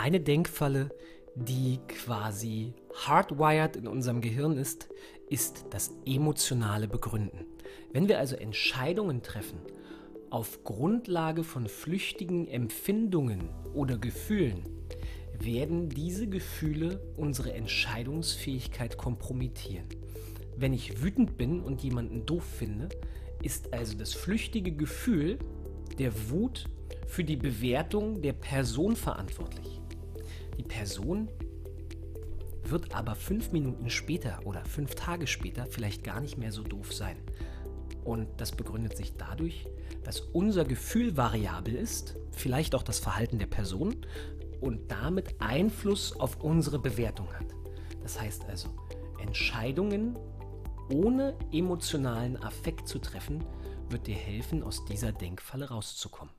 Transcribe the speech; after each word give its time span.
Eine 0.00 0.18
Denkfalle, 0.18 0.88
die 1.34 1.78
quasi 1.86 2.72
hardwired 3.04 3.76
in 3.76 3.86
unserem 3.86 4.22
Gehirn 4.22 4.56
ist, 4.56 4.88
ist 5.28 5.66
das 5.68 5.90
emotionale 6.06 6.88
Begründen. 6.88 7.44
Wenn 7.92 8.08
wir 8.08 8.18
also 8.18 8.34
Entscheidungen 8.34 9.20
treffen 9.20 9.58
auf 10.30 10.64
Grundlage 10.64 11.44
von 11.44 11.66
flüchtigen 11.68 12.48
Empfindungen 12.48 13.50
oder 13.74 13.98
Gefühlen, 13.98 14.62
werden 15.38 15.90
diese 15.90 16.26
Gefühle 16.28 16.98
unsere 17.18 17.52
Entscheidungsfähigkeit 17.52 18.96
kompromittieren. 18.96 19.84
Wenn 20.56 20.72
ich 20.72 21.02
wütend 21.02 21.36
bin 21.36 21.60
und 21.60 21.82
jemanden 21.82 22.24
doof 22.24 22.44
finde, 22.44 22.88
ist 23.42 23.74
also 23.74 23.98
das 23.98 24.14
flüchtige 24.14 24.72
Gefühl 24.72 25.38
der 25.98 26.30
Wut 26.30 26.70
für 27.06 27.22
die 27.22 27.36
Bewertung 27.36 28.22
der 28.22 28.32
Person 28.32 28.96
verantwortlich. 28.96 29.79
Die 30.60 30.66
Person 30.66 31.30
wird 32.64 32.94
aber 32.94 33.14
fünf 33.14 33.50
Minuten 33.50 33.88
später 33.88 34.40
oder 34.44 34.62
fünf 34.66 34.94
Tage 34.94 35.26
später 35.26 35.64
vielleicht 35.64 36.04
gar 36.04 36.20
nicht 36.20 36.36
mehr 36.36 36.52
so 36.52 36.62
doof 36.62 36.92
sein. 36.92 37.16
Und 38.04 38.28
das 38.36 38.52
begründet 38.52 38.94
sich 38.94 39.16
dadurch, 39.16 39.66
dass 40.04 40.20
unser 40.20 40.66
Gefühl 40.66 41.16
variabel 41.16 41.74
ist, 41.74 42.16
vielleicht 42.32 42.74
auch 42.74 42.82
das 42.82 42.98
Verhalten 42.98 43.38
der 43.38 43.46
Person 43.46 44.04
und 44.60 44.92
damit 44.92 45.34
Einfluss 45.40 46.20
auf 46.20 46.42
unsere 46.42 46.78
Bewertung 46.78 47.32
hat. 47.32 47.46
Das 48.02 48.20
heißt 48.20 48.44
also, 48.44 48.68
Entscheidungen 49.18 50.18
ohne 50.92 51.38
emotionalen 51.52 52.36
Affekt 52.36 52.86
zu 52.86 52.98
treffen, 52.98 53.42
wird 53.88 54.08
dir 54.08 54.14
helfen, 54.14 54.62
aus 54.62 54.84
dieser 54.84 55.12
Denkfalle 55.12 55.70
rauszukommen. 55.70 56.34